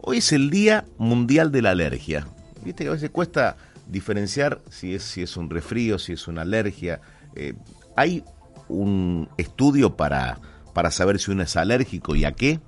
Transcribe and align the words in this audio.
Hoy 0.00 0.18
es 0.18 0.32
el 0.32 0.50
Día 0.50 0.84
Mundial 0.98 1.52
de 1.52 1.62
la 1.62 1.70
Alergia. 1.70 2.26
Viste 2.64 2.84
que 2.84 2.90
a 2.90 2.92
veces 2.92 3.10
cuesta 3.10 3.56
diferenciar 3.86 4.60
si 4.70 4.94
es, 4.94 5.02
si 5.02 5.22
es 5.22 5.36
un 5.36 5.50
resfrío, 5.50 5.98
si 5.98 6.12
es 6.12 6.28
una 6.28 6.42
alergia. 6.42 7.00
Eh, 7.34 7.54
¿Hay 7.96 8.24
un 8.68 9.28
estudio 9.38 9.96
para, 9.96 10.38
para 10.74 10.90
saber 10.90 11.18
si 11.18 11.30
uno 11.30 11.42
es 11.42 11.56
alérgico 11.56 12.14
y 12.14 12.24
a 12.24 12.32
qué? 12.32 12.60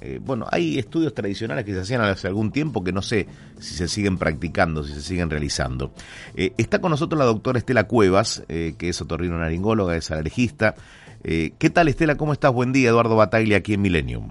Eh, 0.00 0.20
bueno, 0.22 0.46
hay 0.52 0.78
estudios 0.78 1.12
tradicionales 1.12 1.64
que 1.64 1.74
se 1.74 1.80
hacían 1.80 2.00
hace 2.02 2.28
algún 2.28 2.52
tiempo 2.52 2.84
que 2.84 2.92
no 2.92 3.02
sé 3.02 3.26
si 3.58 3.74
se 3.74 3.88
siguen 3.88 4.16
practicando, 4.16 4.84
si 4.84 4.94
se 4.94 5.02
siguen 5.02 5.28
realizando. 5.28 5.92
Eh, 6.36 6.52
está 6.56 6.80
con 6.80 6.92
nosotros 6.92 7.18
la 7.18 7.24
doctora 7.24 7.58
Estela 7.58 7.84
Cuevas, 7.84 8.44
que 8.46 8.76
es 8.80 9.00
otorrino-naringóloga, 9.00 9.96
es 9.96 10.10
alergista. 10.12 10.76
¿Qué 11.22 11.70
tal 11.72 11.88
Estela? 11.88 12.16
¿Cómo 12.16 12.32
estás? 12.32 12.52
Buen 12.52 12.72
día, 12.72 12.90
Eduardo 12.90 13.16
Bataglia, 13.16 13.56
aquí 13.56 13.74
en 13.74 13.82
Millennium. 13.82 14.30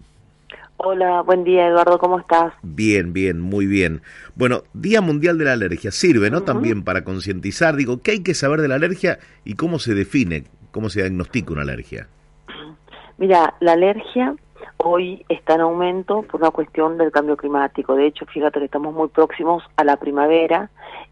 Hola, 0.80 1.22
buen 1.24 1.44
día 1.44 1.68
Eduardo, 1.68 1.98
¿cómo 1.98 2.20
estás? 2.20 2.54
Bien, 2.62 3.12
bien, 3.12 3.42
muy 3.42 3.66
bien. 3.66 4.04
Bueno, 4.36 4.62
Día 4.74 5.02
Mundial 5.02 5.40
de 5.40 5.46
la 5.46 5.54
Alergia, 5.54 5.90
sirve, 5.90 6.30
¿no? 6.30 6.44
También 6.44 6.84
para 6.84 7.04
concientizar, 7.04 7.76
digo, 7.76 8.04
¿qué 8.04 8.12
hay 8.12 8.24
que 8.24 8.36
saber 8.36 8.62
de 8.62 8.68
la 8.68 8.76
alergia 8.76 9.18
y 9.44 9.56
cómo 9.56 9.80
se 9.80 9.96
define, 9.96 10.44
cómo 10.70 10.90
se 10.90 11.02
diagnostica 11.02 11.52
una 11.52 11.64
alergia? 11.64 12.08
Mira, 13.18 13.56
la 13.60 13.74
alergia 13.74 14.36
hoy 14.78 15.26
está 15.30 15.56
en 15.56 15.62
aumento 15.62 16.22
por 16.22 16.42
una 16.42 16.52
cuestión 16.52 17.00
del 17.00 17.12
cambio 17.12 17.38
climático. 17.38 17.96
De 17.96 18.06
hecho, 18.06 18.28
fíjate 18.28 18.60
que 18.60 18.66
estamos 18.66 18.94
muy 18.94 19.08
próximos 19.08 19.64
a 19.78 19.84
la 19.84 19.98
primavera 19.98 20.70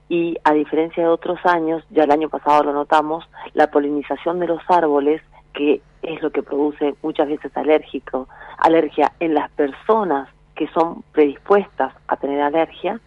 y 0.10 0.38
a 0.44 0.54
diferencia 0.54 1.02
de 1.02 1.10
otros 1.10 1.40
años, 1.44 1.84
ya 1.90 2.04
el 2.04 2.12
año 2.12 2.30
pasado 2.30 2.66
lo 2.66 2.74
notamos, 2.74 3.28
la 3.56 3.72
polinización 3.72 4.40
de 4.40 4.46
los 4.46 4.62
árboles 4.68 5.24
que 5.56 5.82
es 6.04 6.22
lo 6.22 6.32
que 6.32 6.44
produce 6.44 6.96
muchas 7.02 7.28
veces 7.28 7.56
alérgico, 7.58 8.28
alergia 8.58 9.14
en 9.20 9.34
las 9.34 9.50
personas 9.52 10.30
que 10.56 10.68
son 10.68 11.04
predispuestas 11.12 11.94
a 12.08 12.18
tener 12.18 12.42
alergia, 12.42 13.00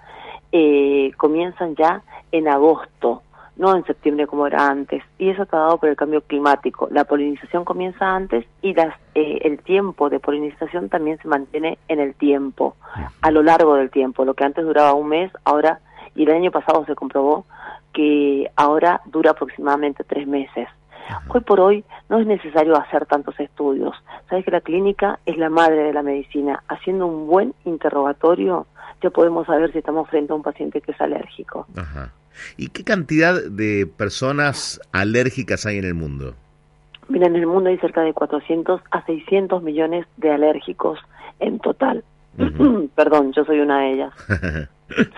eh, 0.52 1.12
comienzan 1.16 1.76
ya 1.76 2.02
en 2.32 2.48
agosto, 2.48 3.22
no 3.56 3.74
en 3.74 3.84
septiembre 3.84 4.26
como 4.26 4.46
era 4.46 4.68
antes. 4.68 5.02
Y 5.18 5.30
eso 5.30 5.42
está 5.42 5.58
dado 5.58 5.78
por 5.78 5.88
el 5.88 5.96
cambio 5.96 6.20
climático. 6.22 6.88
La 6.90 7.04
polinización 7.04 7.64
comienza 7.64 8.14
antes 8.14 8.46
y 8.62 8.74
las, 8.74 8.94
eh, 9.14 9.40
el 9.42 9.58
tiempo 9.58 10.10
de 10.10 10.20
polinización 10.20 10.88
también 10.88 11.18
se 11.18 11.28
mantiene 11.28 11.78
en 11.88 12.00
el 12.00 12.14
tiempo, 12.14 12.76
a 13.20 13.30
lo 13.30 13.42
largo 13.42 13.74
del 13.74 13.90
tiempo. 13.90 14.24
Lo 14.24 14.34
que 14.34 14.44
antes 14.44 14.64
duraba 14.64 14.94
un 14.94 15.08
mes, 15.08 15.32
ahora, 15.44 15.80
y 16.14 16.24
el 16.24 16.30
año 16.30 16.50
pasado 16.50 16.84
se 16.84 16.94
comprobó 16.94 17.46
que 17.92 18.50
ahora 18.56 19.00
dura 19.06 19.32
aproximadamente 19.32 20.04
tres 20.04 20.26
meses. 20.26 20.68
Hoy 21.28 21.40
por 21.40 21.60
hoy 21.60 21.84
no 22.08 22.18
es 22.18 22.26
necesario 22.26 22.76
hacer 22.76 23.06
tantos 23.06 23.38
estudios. 23.40 23.94
Sabes 24.28 24.44
que 24.44 24.50
la 24.50 24.60
clínica 24.60 25.18
es 25.26 25.36
la 25.36 25.50
madre 25.50 25.84
de 25.84 25.92
la 25.92 26.02
medicina. 26.02 26.62
Haciendo 26.68 27.06
un 27.06 27.26
buen 27.26 27.54
interrogatorio 27.64 28.66
ya 29.02 29.10
podemos 29.10 29.46
saber 29.46 29.72
si 29.72 29.78
estamos 29.78 30.08
frente 30.08 30.32
a 30.32 30.36
un 30.36 30.42
paciente 30.42 30.80
que 30.80 30.92
es 30.92 31.00
alérgico. 31.00 31.66
Ajá. 31.76 32.12
¿Y 32.56 32.68
qué 32.68 32.84
cantidad 32.84 33.34
de 33.42 33.86
personas 33.86 34.80
alérgicas 34.92 35.66
hay 35.66 35.78
en 35.78 35.84
el 35.84 35.94
mundo? 35.94 36.34
Mira, 37.08 37.26
en 37.26 37.36
el 37.36 37.46
mundo 37.46 37.70
hay 37.70 37.78
cerca 37.78 38.02
de 38.02 38.12
400 38.12 38.80
a 38.90 39.04
600 39.06 39.62
millones 39.62 40.06
de 40.16 40.30
alérgicos 40.30 40.98
en 41.40 41.58
total. 41.58 42.04
Perdón, 42.94 43.32
yo 43.32 43.44
soy 43.44 43.60
una 43.60 43.80
de 43.80 43.92
ellas. 43.92 44.12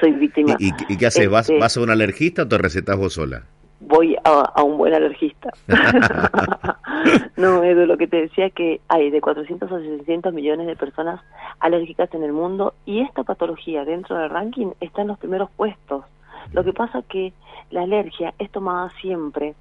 soy 0.00 0.12
víctima. 0.12 0.56
¿Y, 0.59 0.97
qué 0.97 1.06
haces? 1.06 1.29
¿Vas, 1.29 1.49
este 1.49 1.61
¿Vas 1.61 1.77
a 1.77 1.81
un 1.81 1.91
alergista 1.91 2.43
o 2.43 2.49
te 2.49 2.59
recetas 2.59 2.97
vos 2.97 3.15
sola? 3.15 3.43
Voy 3.81 4.17
a, 4.25 4.63
un 4.63 4.79
buen 4.79 4.95
alergista. 4.95 5.51
no, 7.37 7.65
Edu, 7.65 7.87
lo 7.87 7.97
que 7.97 8.07
te 8.07 8.23
decía 8.23 8.47
es 8.47 8.53
que 8.53 8.81
hay 8.89 9.11
de 9.11 9.21
400 9.21 9.71
a 9.71 9.79
600 9.79 10.33
millones 10.33 10.67
de 10.67 10.77
personas 10.77 11.21
alérgicas 11.59 12.13
en 12.15 12.23
el 12.23 12.33
mundo 12.33 12.75
y 12.85 13.01
esta 13.01 13.25
patología 13.25 13.85
dentro 13.85 14.17
del 14.17 14.31
ranking 14.31 14.73
está 14.81 15.03
en 15.03 15.09
los 15.09 15.19
primeros 15.19 15.51
puestos. 15.51 16.05
Lo 16.53 16.65
que 16.65 16.73
pasa 16.73 17.03
que 17.03 17.33
la 17.71 17.83
alergia 17.83 18.35
es 18.39 18.51
tomada 18.51 18.91
siempre, 19.01 19.55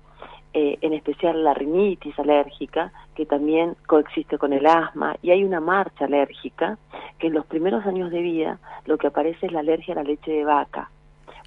eh, 0.54 0.78
en 0.82 0.94
especial 0.94 1.44
la 1.44 1.54
rinitis 1.54 2.18
alérgica, 2.18 2.92
que 3.16 3.26
también 3.26 3.76
coexiste 3.86 4.38
con 4.38 4.54
el 4.54 4.66
asma, 4.66 5.16
y 5.22 5.32
hay 5.32 5.44
una 5.44 5.60
marcha 5.60 6.06
alérgica, 6.06 6.78
que 7.20 7.28
en 7.28 7.34
los 7.34 7.46
primeros 7.46 7.86
años 7.86 8.10
de 8.12 8.22
vida 8.22 8.60
lo 8.86 8.98
que 8.98 9.08
aparece 9.08 9.46
es 9.46 9.52
la 9.52 9.60
alergia 9.60 9.94
a 9.94 9.98
la 9.98 10.04
leche 10.04 10.32
de 10.32 10.46
vaca, 10.46 10.90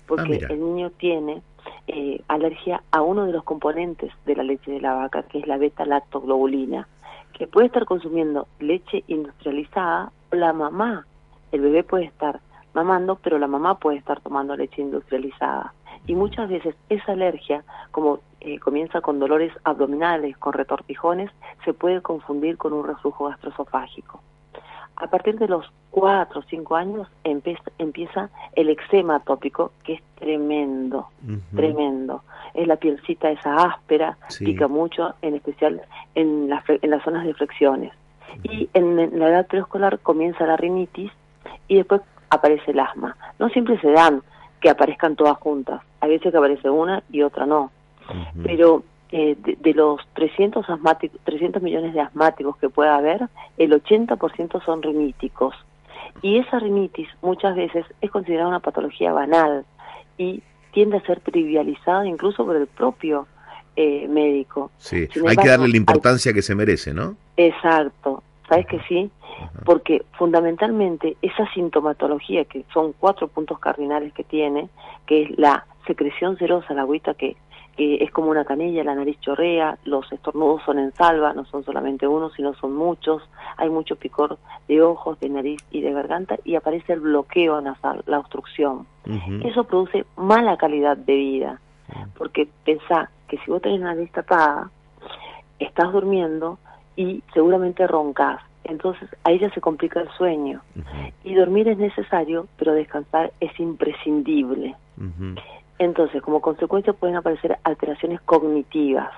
porque 0.07 0.41
ah, 0.45 0.53
el 0.53 0.61
niño 0.61 0.91
tiene 0.91 1.43
eh, 1.87 2.23
alergia 2.29 2.83
a 2.91 3.03
uno 3.03 3.27
de 3.27 3.33
los 3.33 3.45
componentes 3.45 4.13
de 4.25 4.37
la 4.37 4.43
leche 4.43 4.71
de 4.71 4.81
la 4.81 4.95
vaca, 4.95 5.25
que 5.25 5.39
es 5.39 5.47
la 5.47 5.59
beta-lactoglobulina, 5.59 6.89
que 7.33 7.47
puede 7.47 7.67
estar 7.67 7.85
consumiendo 7.85 8.47
leche 8.61 9.05
industrializada 9.09 10.13
o 10.33 10.37
la 10.37 10.53
mamá. 10.53 11.07
El 11.51 11.61
bebé 11.61 11.83
puede 11.83 12.05
estar 12.05 12.41
mamando, 12.75 13.17
pero 13.17 13.39
la 13.39 13.47
mamá 13.47 13.79
puede 13.79 13.99
estar 13.99 14.21
tomando 14.21 14.57
leche 14.57 14.83
industrializada. 14.83 15.75
Y 16.07 16.15
muchas 16.15 16.49
veces 16.49 16.75
esa 16.89 17.13
alergia, 17.13 17.65
como 17.91 18.21
eh, 18.41 18.59
comienza 18.59 19.01
con 19.01 19.19
dolores 19.19 19.53
abdominales, 19.65 20.37
con 20.39 20.53
retortijones, 20.53 21.31
se 21.65 21.75
puede 21.75 22.01
confundir 22.01 22.57
con 22.57 22.73
un 22.73 22.87
reflujo 22.87 23.27
gastroesofágico 23.29 24.21
a 24.97 25.07
partir 25.09 25.39
de 25.39 25.49
los 25.49 25.71
4 25.91 26.41
o 26.41 26.43
5 26.43 26.77
años 26.77 27.09
empieza, 27.25 28.31
el 28.55 28.71
eczema 28.71 29.17
atópico, 29.17 29.73
que 29.85 29.95
es 29.95 30.03
tremendo, 30.19 31.09
tremendo. 31.55 32.23
Es 32.55 32.67
la 32.67 32.77
pielcita 32.77 33.31
esa 33.31 33.57
áspera, 33.57 34.17
pica 34.39 34.69
mucho, 34.69 35.15
en 35.23 35.35
especial 35.35 35.83
en, 36.15 36.51
en 36.51 36.91
las 36.91 37.05
zonas 37.05 37.25
de 37.25 37.35
flexiones. 37.35 37.93
Y 38.43 38.69
en 38.73 39.19
la 39.19 39.29
edad 39.29 39.47
preescolar 39.47 39.99
comienza 39.99 40.47
la 40.47 40.57
rinitis 40.57 41.13
y 41.69 41.77
después 41.77 42.01
aparece 42.31 42.71
el 42.71 42.81
asma. 42.81 43.17
No 43.39 43.49
siempre 43.51 43.79
se 43.81 43.91
dan 43.91 44.23
que 44.61 44.71
aparezcan 44.71 45.17
todas 45.17 45.37
juntas. 45.39 45.83
Hay 46.01 46.11
veces 46.11 46.33
que 46.33 46.39
aparece 46.39 46.71
una 46.71 47.03
y 47.11 47.23
otra 47.23 47.47
no. 47.47 47.71
Pero 48.43 48.83
eh, 49.15 49.37
de, 49.37 49.75
los 49.75 50.01
300, 50.15 50.71
asmáticos, 50.71 51.21
300 51.25 51.63
millones 51.63 51.93
de 51.93 52.01
asmáticos 52.01 52.57
que 52.57 52.71
pueda 52.71 52.97
haber, 52.97 53.29
el 53.59 53.73
80% 53.73 54.65
son 54.65 54.83
riníticos. 54.83 55.55
Y 56.23 56.39
esa 56.39 56.59
rinitis 56.59 57.09
muchas 57.21 57.55
veces 57.55 57.85
es 58.01 58.11
considerada 58.11 58.49
una 58.49 58.61
patología 58.61 59.13
banal 59.13 59.67
y 60.17 60.43
tiende 60.73 60.97
a 60.97 61.03
ser 61.03 61.21
trivializada 61.21 62.07
incluso 62.07 62.47
por 62.47 62.57
el 62.57 62.67
propio 62.67 63.27
eh, 63.77 64.09
médico. 64.09 64.71
Sí, 64.79 65.07
hay 65.29 65.37
que 65.37 65.49
darle 65.49 65.69
la 65.69 65.77
importancia 65.77 66.33
que 66.33 66.41
se 66.41 66.55
merece, 66.55 66.95
¿no? 66.95 67.15
Exacto, 67.37 68.23
¿sabes 68.49 68.67
que 68.67 68.81
sí? 68.89 69.11
Porque 69.67 70.07
fundamentalmente 70.13 71.19
esa 71.21 71.47
sintomatología, 71.53 72.47
que 72.47 72.65
son 72.73 72.95
cuatro 72.99 73.29
puntos 73.29 73.59
cardinales 73.59 74.15
que 74.15 74.25
tiene, 74.25 74.71
que 75.07 75.25
es 75.25 75.39
la 75.39 75.67
secreción 75.87 76.39
cerosa, 76.39 76.73
la 76.73 76.83
agüita 76.83 77.13
que 77.13 77.37
que 77.77 78.05
es 78.05 78.11
como 78.11 78.31
una 78.31 78.45
canilla, 78.45 78.85
la 78.85 78.95
nariz 78.95 79.19
chorrea, 79.21 79.79
los 79.85 80.11
estornudos 80.13 80.63
son 80.65 80.79
en 80.79 80.93
salva, 80.93 81.33
no 81.33 81.45
son 81.47 81.65
solamente 81.65 82.07
uno, 82.07 82.31
sino 82.31 82.55
son 82.55 82.75
muchos, 82.75 83.23
hay 83.57 83.71
mucho 83.71 83.97
picor 83.97 84.39
de 84.69 84.83
ojos, 84.83 85.19
de 85.21 85.29
nariz 85.29 85.63
y 85.71 85.81
de 85.81 85.93
garganta 85.93 86.37
y 86.45 86.55
aparece 86.55 86.93
el 86.93 87.01
bloqueo 87.01 87.61
nasal, 87.61 88.03
la 88.07 88.19
obstrucción. 88.19 88.87
Eso 89.45 89.65
produce 89.65 90.05
mala 90.17 90.57
calidad 90.57 90.97
de 90.97 91.15
vida, 91.15 91.61
porque 92.17 92.49
pensá 92.65 93.11
que 93.29 93.39
si 93.39 93.51
vos 93.51 93.63
tenés 93.63 93.81
la 93.81 93.95
nariz 93.95 94.13
tapada, 94.13 94.71
estás 95.59 95.93
durmiendo 95.93 96.59
y 96.97 97.23
seguramente 97.33 97.87
roncas. 97.87 98.41
Entonces 98.65 99.09
ahí 99.25 99.39
ya 99.39 99.51
se 99.51 99.61
complica 99.61 100.01
el 100.01 100.09
sueño. 100.11 100.61
Y 101.25 101.35
dormir 101.35 101.69
es 101.69 101.79
necesario, 101.79 102.47
pero 102.57 102.75
descansar 102.75 103.33
es 103.41 103.59
imprescindible. 103.59 104.77
Entonces, 105.83 106.23
como 106.23 106.41
consecuencia 106.41 106.93
pueden 106.93 107.17
aparecer 107.17 107.59
alteraciones 107.65 108.21
cognitivas. 108.21 109.11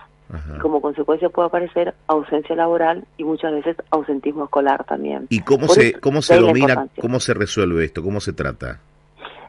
como 0.63 0.81
consecuencia 0.81 1.29
puede 1.29 1.49
aparecer 1.49 1.95
ausencia 2.07 2.57
laboral 2.57 3.05
y 3.19 3.25
muchas 3.25 3.53
veces 3.53 3.77
ausentismo 3.91 4.45
escolar 4.45 4.85
también. 4.85 5.27
¿Y 5.29 5.41
cómo 5.41 5.69
se, 5.69 5.93
cómo 6.01 6.23
se 6.23 6.41
domina, 6.41 6.89
cómo 6.99 7.21
se 7.21 7.35
resuelve 7.35 7.85
esto, 7.85 8.03
cómo 8.03 8.21
se 8.21 8.33
trata? 8.33 8.81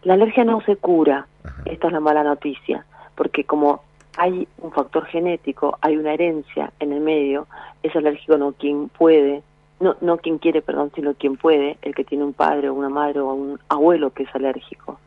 La 0.04 0.16
alergia 0.16 0.44
no 0.44 0.60
se 0.66 0.76
cura, 0.76 1.26
esta 1.64 1.88
es 1.88 1.94
la 1.94 2.02
mala 2.02 2.24
noticia, 2.24 2.86
porque 3.16 3.46
como 3.46 3.82
hay 4.18 4.46
un 4.58 4.74
factor 4.74 5.06
genético, 5.06 5.78
hay 5.80 5.96
una 5.96 6.14
herencia 6.14 6.74
en 6.82 6.92
el 6.92 7.00
medio, 7.00 7.48
es 7.82 7.96
alérgico 7.96 8.38
no 8.38 8.52
quien 8.52 8.90
puede 8.90 9.42
no, 9.80 9.96
no 10.02 10.18
quien 10.18 10.38
quiere, 10.38 10.62
perdón, 10.62 10.92
sino 10.96 11.14
quien 11.14 11.36
puede, 11.36 11.78
el 11.82 11.94
que 11.94 12.04
tiene 12.04 12.24
un 12.24 12.34
padre 12.34 12.70
o 12.70 12.74
una 12.74 12.90
madre 12.90 13.20
o 13.20 13.34
un 13.34 13.60
abuelo 13.70 14.12
que 14.12 14.24
es 14.24 14.36
alérgico. 14.36 15.00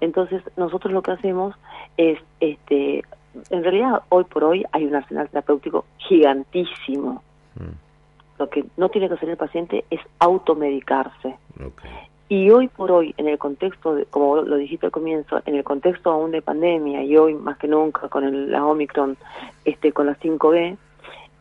Entonces, 0.00 0.42
nosotros 0.56 0.92
lo 0.92 1.02
que 1.02 1.12
hacemos 1.12 1.54
es, 1.96 2.18
este, 2.40 3.04
en 3.50 3.64
realidad, 3.64 4.02
hoy 4.08 4.24
por 4.24 4.44
hoy 4.44 4.64
hay 4.72 4.86
un 4.86 4.94
arsenal 4.94 5.28
terapéutico 5.28 5.84
gigantísimo. 5.98 7.22
Mm. 7.56 8.38
Lo 8.38 8.48
que 8.48 8.64
no 8.76 8.88
tiene 8.88 9.08
que 9.08 9.14
hacer 9.14 9.28
el 9.28 9.36
paciente 9.36 9.84
es 9.90 10.00
automedicarse. 10.18 11.36
Y 12.28 12.48
hoy 12.50 12.68
por 12.68 12.92
hoy, 12.92 13.12
en 13.18 13.28
el 13.28 13.38
contexto, 13.38 13.94
de, 13.94 14.06
como 14.06 14.36
lo 14.36 14.56
dijiste 14.56 14.86
al 14.86 14.92
comienzo, 14.92 15.42
en 15.46 15.56
el 15.56 15.64
contexto 15.64 16.10
aún 16.10 16.30
de 16.30 16.40
pandemia 16.40 17.02
y 17.02 17.16
hoy 17.16 17.34
más 17.34 17.58
que 17.58 17.68
nunca 17.68 18.08
con 18.08 18.24
el, 18.24 18.50
la 18.52 18.64
Omicron, 18.64 19.16
este, 19.64 19.92
con 19.92 20.06
la 20.06 20.16
5B, 20.16 20.76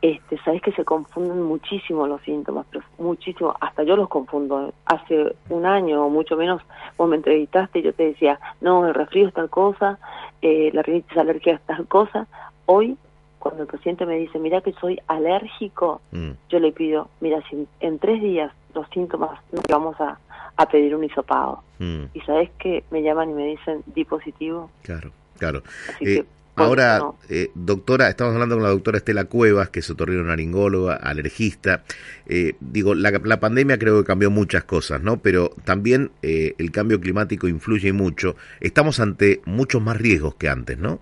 este, 0.01 0.37
sabes 0.43 0.61
que 0.61 0.71
se 0.71 0.85
confunden 0.85 1.41
muchísimo 1.43 2.07
los 2.07 2.21
síntomas, 2.21 2.65
pero 2.71 2.85
muchísimo, 2.97 3.53
hasta 3.59 3.83
yo 3.83 3.95
los 3.95 4.07
confundo. 4.07 4.73
Hace 4.85 5.35
un 5.49 5.65
año 5.65 6.05
o 6.05 6.09
mucho 6.09 6.37
menos 6.37 6.61
vos 6.97 7.09
me 7.09 7.17
entrevistaste 7.17 7.79
y 7.79 7.83
yo 7.83 7.93
te 7.93 8.03
decía, 8.03 8.39
no, 8.61 8.87
el 8.87 8.93
resfrío 8.93 9.27
es 9.27 9.33
tal 9.33 9.49
cosa, 9.49 9.99
eh, 10.41 10.69
la 10.73 10.83
rinitis 10.83 11.17
alergia 11.17 11.55
es 11.55 11.61
tal 11.61 11.85
cosa. 11.87 12.27
Hoy, 12.65 12.97
cuando 13.39 13.63
el 13.63 13.67
paciente 13.67 14.05
me 14.05 14.17
dice, 14.17 14.39
mira 14.39 14.61
que 14.61 14.73
soy 14.73 14.99
alérgico, 15.07 16.01
mm. 16.11 16.31
yo 16.49 16.59
le 16.59 16.71
pido, 16.71 17.09
mira, 17.19 17.41
si 17.49 17.67
en 17.81 17.99
tres 17.99 18.21
días 18.21 18.53
los 18.73 18.87
síntomas 18.89 19.39
nos 19.51 19.63
vamos 19.69 19.99
a, 19.99 20.17
a 20.55 20.65
pedir 20.67 20.95
un 20.95 21.03
hisopado. 21.03 21.61
Mm. 21.79 22.03
Y 22.13 22.21
sabes 22.21 22.49
que 22.59 22.83
me 22.91 23.01
llaman 23.01 23.31
y 23.31 23.33
me 23.33 23.45
dicen, 23.47 23.83
di 23.85 24.05
positivo. 24.05 24.69
Claro, 24.83 25.11
claro. 25.37 25.61
Eh, 25.99 26.23
Ahora, 26.59 27.01
eh, 27.29 27.51
doctora, 27.55 28.09
estamos 28.09 28.33
hablando 28.33 28.55
con 28.55 28.63
la 28.63 28.69
doctora 28.69 28.97
Estela 28.97 29.25
Cuevas, 29.25 29.69
que 29.69 29.79
es 29.79 29.89
otorrinolaringóloga, 29.89 30.95
alergista. 30.95 31.83
Eh, 32.27 32.53
digo, 32.59 32.95
la, 32.95 33.39
pandemia 33.39 33.79
creo 33.79 33.99
que 33.99 34.05
cambió 34.05 34.29
muchas 34.29 34.65
cosas, 34.65 35.01
¿no? 35.01 35.17
Pero 35.17 35.51
también 35.63 36.11
eh, 36.21 36.55
el 36.57 36.71
cambio 36.71 36.99
climático 36.99 37.47
influye 37.47 37.93
mucho. 37.93 38.35
Estamos 38.59 38.99
ante 38.99 39.41
muchos 39.45 39.81
más 39.81 39.97
riesgos 39.97 40.35
que 40.35 40.49
antes, 40.49 40.77
¿no? 40.77 40.99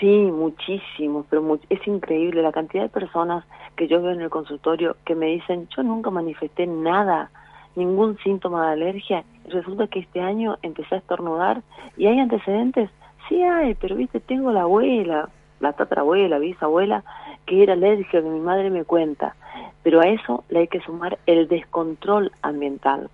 Sí, 0.00 0.06
muchísimos, 0.06 1.26
pero 1.30 1.58
es 1.70 1.86
increíble 1.86 2.42
la 2.42 2.52
cantidad 2.52 2.82
de 2.82 2.88
personas 2.90 3.44
que 3.76 3.88
yo 3.88 4.02
veo 4.02 4.12
en 4.12 4.20
el 4.20 4.30
consultorio 4.30 4.96
que 5.04 5.14
me 5.14 5.26
dicen, 5.26 5.68
yo 5.74 5.82
nunca 5.82 6.10
manifesté 6.10 6.66
nada, 6.66 7.30
ningún 7.76 8.18
síntoma 8.18 8.66
de 8.66 8.72
alergia. 8.72 9.24
Resulta 9.48 9.86
que 9.86 10.00
este 10.00 10.20
año 10.20 10.58
empecé 10.62 10.96
a 10.96 10.98
estornudar 10.98 11.62
y 11.96 12.06
hay 12.06 12.18
antecedentes 12.18 12.90
Sí 13.28 13.42
hay, 13.42 13.74
pero 13.74 13.96
viste, 13.96 14.20
tengo 14.20 14.52
la 14.52 14.62
abuela, 14.62 15.28
la 15.60 15.72
tatarabuela, 15.72 16.38
bisabuela, 16.38 17.04
que 17.46 17.62
era 17.62 17.72
alérgica, 17.74 18.22
que 18.22 18.28
mi 18.28 18.40
madre 18.40 18.70
me 18.70 18.84
cuenta. 18.84 19.34
Pero 19.82 20.00
a 20.00 20.08
eso 20.08 20.44
le 20.48 20.60
hay 20.60 20.68
que 20.68 20.80
sumar 20.80 21.18
el 21.26 21.48
descontrol 21.48 22.32
ambiental, 22.42 23.10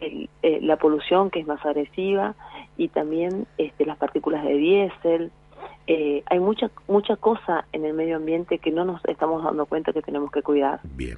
eh, 0.00 0.28
la 0.62 0.76
polución 0.76 1.30
que 1.30 1.40
es 1.40 1.46
más 1.46 1.64
agresiva 1.64 2.34
y 2.76 2.88
también 2.88 3.46
este, 3.58 3.84
las 3.86 3.96
partículas 3.96 4.44
de 4.44 4.54
diésel. 4.54 5.32
Eh, 5.86 6.22
hay 6.26 6.38
mucha 6.38 6.70
mucha 6.86 7.16
cosa 7.16 7.64
en 7.72 7.84
el 7.84 7.94
medio 7.94 8.16
ambiente 8.16 8.58
que 8.58 8.70
no 8.70 8.84
nos 8.84 9.04
estamos 9.06 9.42
dando 9.42 9.66
cuenta 9.66 9.92
que 9.92 10.02
tenemos 10.02 10.30
que 10.30 10.42
cuidar. 10.42 10.80
Bien. 10.84 11.16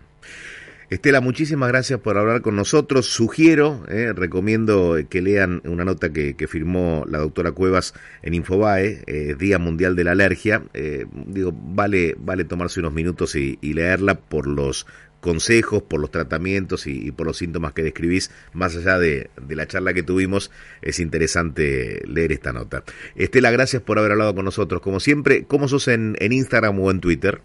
Estela, 0.90 1.20
muchísimas 1.20 1.68
gracias 1.68 2.00
por 2.00 2.18
hablar 2.18 2.42
con 2.42 2.56
nosotros. 2.56 3.06
Sugiero, 3.06 3.84
eh, 3.86 4.12
recomiendo 4.12 4.96
que 5.08 5.22
lean 5.22 5.62
una 5.64 5.84
nota 5.84 6.12
que, 6.12 6.34
firmó 6.48 7.04
la 7.06 7.18
doctora 7.18 7.52
Cuevas 7.52 7.94
en 8.22 8.34
Infobae, 8.34 9.04
eh, 9.06 9.36
Día 9.38 9.60
Mundial 9.60 9.94
de 9.94 10.02
la 10.02 10.10
Alergia. 10.10 10.64
Eh, 10.74 11.06
digo, 11.26 11.52
vale, 11.54 12.16
vale 12.18 12.44
tomarse 12.44 12.80
unos 12.80 12.92
minutos 12.92 13.36
y, 13.36 13.56
leerla 13.62 14.16
por 14.16 14.48
los 14.48 14.84
consejos, 15.20 15.80
por 15.80 16.00
los 16.00 16.10
tratamientos 16.10 16.88
y, 16.88 17.12
por 17.12 17.24
los 17.24 17.36
síntomas 17.36 17.72
que 17.72 17.84
describís, 17.84 18.32
más 18.52 18.76
allá 18.76 18.98
de, 18.98 19.30
la 19.48 19.68
charla 19.68 19.94
que 19.94 20.02
tuvimos, 20.02 20.50
es 20.82 20.98
interesante 20.98 22.02
leer 22.08 22.32
esta 22.32 22.52
nota. 22.52 22.82
Estela, 23.14 23.52
gracias 23.52 23.80
por 23.80 24.00
haber 24.00 24.10
hablado 24.10 24.34
con 24.34 24.44
nosotros. 24.44 24.82
Como 24.82 24.98
siempre, 24.98 25.44
¿cómo 25.44 25.68
sos 25.68 25.86
en, 25.86 26.16
en 26.18 26.32
Instagram 26.32 26.80
o 26.80 26.90
en 26.90 26.98
Twitter? 26.98 27.42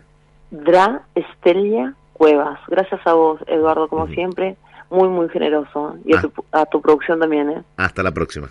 Dra 0.50 1.06
Estelia 1.14 1.96
Cuevas. 2.18 2.60
Gracias 2.70 3.02
a 3.06 3.14
vos, 3.14 3.42
Eduardo, 3.46 3.90
como 3.90 4.08
siempre, 4.08 4.56
muy, 4.90 5.10
muy 5.10 5.28
generoso. 5.28 5.98
Y 6.06 6.16
a, 6.16 6.20
ah. 6.20 6.22
tu, 6.22 6.46
a 6.54 6.66
tu 6.66 6.82
producción 6.82 7.20
también. 7.20 7.50
¿eh? 7.50 7.64
Hasta 7.76 8.02
la 8.04 8.12
próxima. 8.12 8.48